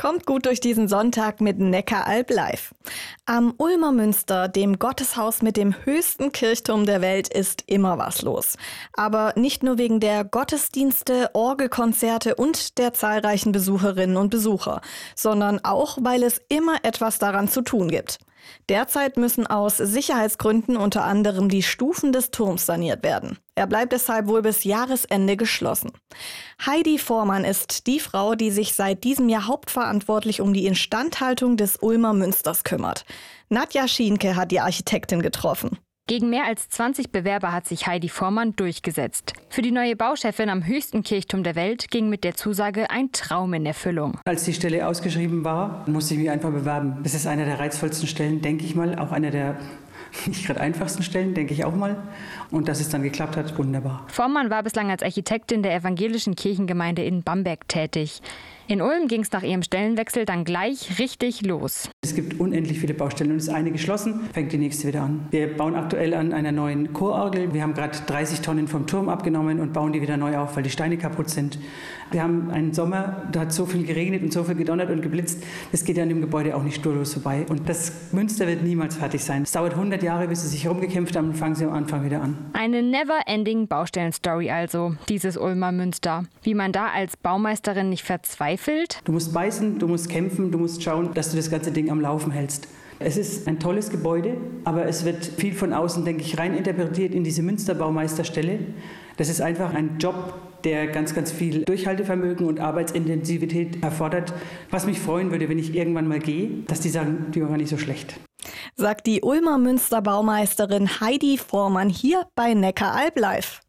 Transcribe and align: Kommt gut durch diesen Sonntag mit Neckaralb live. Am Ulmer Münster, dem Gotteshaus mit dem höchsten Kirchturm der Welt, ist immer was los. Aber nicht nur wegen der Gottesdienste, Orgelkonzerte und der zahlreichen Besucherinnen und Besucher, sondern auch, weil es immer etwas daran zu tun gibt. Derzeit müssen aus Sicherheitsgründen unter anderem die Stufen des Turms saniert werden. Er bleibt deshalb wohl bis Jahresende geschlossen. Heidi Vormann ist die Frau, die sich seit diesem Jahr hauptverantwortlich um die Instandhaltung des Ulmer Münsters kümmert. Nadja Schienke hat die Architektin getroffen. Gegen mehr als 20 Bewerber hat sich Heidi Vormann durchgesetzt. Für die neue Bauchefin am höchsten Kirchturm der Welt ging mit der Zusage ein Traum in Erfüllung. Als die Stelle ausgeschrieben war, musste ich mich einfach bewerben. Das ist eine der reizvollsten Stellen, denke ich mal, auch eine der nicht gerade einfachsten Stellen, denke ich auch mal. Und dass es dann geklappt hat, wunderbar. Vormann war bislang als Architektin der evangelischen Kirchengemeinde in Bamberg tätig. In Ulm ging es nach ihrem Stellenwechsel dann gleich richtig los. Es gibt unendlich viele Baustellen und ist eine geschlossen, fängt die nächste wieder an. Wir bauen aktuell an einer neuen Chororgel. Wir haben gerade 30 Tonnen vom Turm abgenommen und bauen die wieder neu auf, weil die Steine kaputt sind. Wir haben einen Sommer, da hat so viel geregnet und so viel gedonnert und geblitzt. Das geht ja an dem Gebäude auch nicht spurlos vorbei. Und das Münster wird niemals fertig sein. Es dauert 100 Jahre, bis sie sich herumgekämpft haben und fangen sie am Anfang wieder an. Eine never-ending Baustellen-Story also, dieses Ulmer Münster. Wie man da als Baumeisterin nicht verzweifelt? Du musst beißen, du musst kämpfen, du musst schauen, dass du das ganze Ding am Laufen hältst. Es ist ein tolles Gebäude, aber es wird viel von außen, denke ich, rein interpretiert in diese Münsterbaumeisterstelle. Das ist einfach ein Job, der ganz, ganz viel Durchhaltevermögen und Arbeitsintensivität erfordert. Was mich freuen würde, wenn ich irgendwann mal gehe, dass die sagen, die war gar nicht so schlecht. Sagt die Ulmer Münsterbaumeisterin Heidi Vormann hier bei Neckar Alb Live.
Kommt 0.00 0.24
gut 0.24 0.46
durch 0.46 0.60
diesen 0.60 0.88
Sonntag 0.88 1.42
mit 1.42 1.58
Neckaralb 1.58 2.30
live. 2.30 2.74
Am 3.26 3.52
Ulmer 3.58 3.92
Münster, 3.92 4.48
dem 4.48 4.78
Gotteshaus 4.78 5.42
mit 5.42 5.58
dem 5.58 5.74
höchsten 5.84 6.32
Kirchturm 6.32 6.86
der 6.86 7.02
Welt, 7.02 7.28
ist 7.28 7.64
immer 7.66 7.98
was 7.98 8.22
los. 8.22 8.56
Aber 8.94 9.34
nicht 9.36 9.62
nur 9.62 9.76
wegen 9.76 10.00
der 10.00 10.24
Gottesdienste, 10.24 11.28
Orgelkonzerte 11.34 12.34
und 12.34 12.78
der 12.78 12.94
zahlreichen 12.94 13.52
Besucherinnen 13.52 14.16
und 14.16 14.30
Besucher, 14.30 14.80
sondern 15.14 15.62
auch, 15.64 15.98
weil 16.00 16.22
es 16.22 16.40
immer 16.48 16.78
etwas 16.82 17.18
daran 17.18 17.48
zu 17.48 17.60
tun 17.60 17.88
gibt. 17.88 18.20
Derzeit 18.68 19.16
müssen 19.16 19.46
aus 19.46 19.76
Sicherheitsgründen 19.76 20.76
unter 20.76 21.04
anderem 21.04 21.48
die 21.48 21.62
Stufen 21.62 22.12
des 22.12 22.30
Turms 22.30 22.66
saniert 22.66 23.02
werden. 23.02 23.38
Er 23.54 23.66
bleibt 23.66 23.92
deshalb 23.92 24.26
wohl 24.26 24.42
bis 24.42 24.64
Jahresende 24.64 25.36
geschlossen. 25.36 25.92
Heidi 26.64 26.98
Vormann 26.98 27.44
ist 27.44 27.86
die 27.86 28.00
Frau, 28.00 28.34
die 28.34 28.50
sich 28.50 28.74
seit 28.74 29.04
diesem 29.04 29.28
Jahr 29.28 29.46
hauptverantwortlich 29.46 30.40
um 30.40 30.54
die 30.54 30.66
Instandhaltung 30.66 31.56
des 31.56 31.76
Ulmer 31.80 32.12
Münsters 32.12 32.64
kümmert. 32.64 33.04
Nadja 33.48 33.88
Schienke 33.88 34.36
hat 34.36 34.50
die 34.50 34.60
Architektin 34.60 35.22
getroffen. 35.22 35.78
Gegen 36.10 36.28
mehr 36.28 36.46
als 36.46 36.68
20 36.70 37.12
Bewerber 37.12 37.52
hat 37.52 37.68
sich 37.68 37.86
Heidi 37.86 38.08
Vormann 38.08 38.56
durchgesetzt. 38.56 39.32
Für 39.48 39.62
die 39.62 39.70
neue 39.70 39.94
Bauchefin 39.94 40.50
am 40.50 40.66
höchsten 40.66 41.04
Kirchturm 41.04 41.44
der 41.44 41.54
Welt 41.54 41.88
ging 41.88 42.08
mit 42.08 42.24
der 42.24 42.34
Zusage 42.34 42.90
ein 42.90 43.12
Traum 43.12 43.54
in 43.54 43.64
Erfüllung. 43.64 44.18
Als 44.24 44.42
die 44.42 44.52
Stelle 44.52 44.88
ausgeschrieben 44.88 45.44
war, 45.44 45.84
musste 45.88 46.14
ich 46.14 46.20
mich 46.20 46.28
einfach 46.28 46.50
bewerben. 46.50 46.96
Das 47.04 47.14
ist 47.14 47.28
eine 47.28 47.44
der 47.44 47.60
reizvollsten 47.60 48.08
Stellen, 48.08 48.42
denke 48.42 48.64
ich 48.64 48.74
mal, 48.74 48.98
auch 48.98 49.12
eine 49.12 49.30
der 49.30 49.56
nicht 50.26 50.44
gerade 50.44 50.60
einfachsten 50.60 51.04
Stellen, 51.04 51.34
denke 51.34 51.54
ich 51.54 51.64
auch 51.64 51.76
mal. 51.76 51.96
Und 52.50 52.66
dass 52.66 52.80
es 52.80 52.88
dann 52.88 53.04
geklappt 53.04 53.36
hat, 53.36 53.56
wunderbar. 53.56 54.04
Vormann 54.08 54.50
war 54.50 54.64
bislang 54.64 54.90
als 54.90 55.04
Architektin 55.04 55.62
der 55.62 55.76
evangelischen 55.76 56.34
Kirchengemeinde 56.34 57.04
in 57.04 57.22
Bamberg 57.22 57.68
tätig. 57.68 58.20
In 58.70 58.82
Ulm 58.82 59.08
ging 59.08 59.22
es 59.22 59.32
nach 59.32 59.42
ihrem 59.42 59.64
Stellenwechsel 59.64 60.24
dann 60.26 60.44
gleich 60.44 61.00
richtig 61.00 61.44
los. 61.44 61.90
Es 62.04 62.14
gibt 62.14 62.38
unendlich 62.38 62.78
viele 62.78 62.94
Baustellen 62.94 63.32
und 63.32 63.38
ist 63.38 63.48
eine 63.48 63.72
geschlossen, 63.72 64.20
fängt 64.32 64.52
die 64.52 64.58
nächste 64.58 64.86
wieder 64.86 65.02
an. 65.02 65.26
Wir 65.32 65.56
bauen 65.56 65.74
aktuell 65.74 66.14
an 66.14 66.32
einer 66.32 66.52
neuen 66.52 66.92
Chororgel. 66.92 67.52
Wir 67.52 67.64
haben 67.64 67.74
gerade 67.74 67.98
30 68.06 68.42
Tonnen 68.42 68.68
vom 68.68 68.86
Turm 68.86 69.08
abgenommen 69.08 69.58
und 69.58 69.72
bauen 69.72 69.92
die 69.92 70.00
wieder 70.00 70.16
neu 70.16 70.38
auf, 70.38 70.54
weil 70.54 70.62
die 70.62 70.70
Steine 70.70 70.98
kaputt 70.98 71.30
sind. 71.30 71.58
Wir 72.12 72.22
haben 72.22 72.52
einen 72.52 72.72
Sommer, 72.72 73.24
da 73.32 73.40
hat 73.40 73.52
so 73.52 73.66
viel 73.66 73.84
geregnet 73.84 74.22
und 74.22 74.32
so 74.32 74.44
viel 74.44 74.54
gedonnert 74.54 74.90
und 74.90 75.02
geblitzt. 75.02 75.42
Das 75.72 75.84
geht 75.84 75.96
ja 75.96 76.04
an 76.04 76.08
dem 76.08 76.20
Gebäude 76.20 76.54
auch 76.54 76.62
nicht 76.62 76.76
spurlos 76.76 77.14
vorbei. 77.14 77.46
Und 77.48 77.68
das 77.68 78.12
Münster 78.12 78.46
wird 78.46 78.62
niemals 78.62 78.96
fertig 78.96 79.24
sein. 79.24 79.42
Es 79.42 79.50
dauert 79.50 79.72
100 79.72 80.00
Jahre, 80.00 80.28
bis 80.28 80.42
sie 80.42 80.48
sich 80.48 80.64
herumgekämpft 80.64 81.16
haben 81.16 81.30
und 81.30 81.34
fangen 81.34 81.56
sie 81.56 81.64
am 81.64 81.72
Anfang 81.72 82.04
wieder 82.04 82.22
an. 82.22 82.38
Eine 82.52 82.84
never-ending 82.84 83.66
Baustellen-Story 83.66 84.52
also, 84.52 84.94
dieses 85.08 85.36
Ulmer 85.36 85.72
Münster. 85.72 86.24
Wie 86.42 86.54
man 86.54 86.70
da 86.70 86.86
als 86.86 87.16
Baumeisterin 87.16 87.88
nicht 87.88 88.04
verzweifelt? 88.04 88.59
Du 89.04 89.12
musst 89.12 89.32
beißen, 89.32 89.78
du 89.78 89.88
musst 89.88 90.08
kämpfen, 90.08 90.50
du 90.50 90.58
musst 90.58 90.82
schauen, 90.82 91.14
dass 91.14 91.30
du 91.30 91.36
das 91.36 91.50
ganze 91.50 91.72
Ding 91.72 91.90
am 91.90 92.00
Laufen 92.00 92.30
hältst. 92.30 92.68
Es 92.98 93.16
ist 93.16 93.48
ein 93.48 93.58
tolles 93.58 93.88
Gebäude, 93.88 94.36
aber 94.64 94.84
es 94.84 95.06
wird 95.06 95.24
viel 95.24 95.54
von 95.54 95.72
außen, 95.72 96.04
denke 96.04 96.22
ich, 96.22 96.36
rein 96.36 96.54
interpretiert 96.54 97.14
in 97.14 97.24
diese 97.24 97.42
Münsterbaumeisterstelle. 97.42 98.58
Das 99.16 99.30
ist 99.30 99.40
einfach 99.40 99.72
ein 99.72 99.96
Job, 99.98 100.34
der 100.64 100.86
ganz, 100.88 101.14
ganz 101.14 101.32
viel 101.32 101.64
Durchhaltevermögen 101.64 102.46
und 102.46 102.60
Arbeitsintensivität 102.60 103.82
erfordert. 103.82 104.34
Was 104.70 104.84
mich 104.84 105.00
freuen 105.00 105.30
würde, 105.30 105.48
wenn 105.48 105.58
ich 105.58 105.74
irgendwann 105.74 106.08
mal 106.08 106.18
gehe, 106.18 106.50
dass 106.66 106.80
die 106.80 106.90
sagen, 106.90 107.26
die 107.34 107.40
war 107.40 107.48
gar 107.48 107.56
nicht 107.56 107.70
so 107.70 107.78
schlecht. 107.78 108.20
Sagt 108.76 109.06
die 109.06 109.22
Ulmer 109.22 109.56
Münsterbaumeisterin 109.56 111.00
Heidi 111.00 111.38
Vormann 111.38 111.88
hier 111.88 112.26
bei 112.34 112.52
Neckar 112.52 112.94
Alb 112.94 113.18
Live. 113.18 113.60